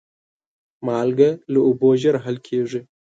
[0.85, 2.81] مالګه له اوبو ژر حل کېږي.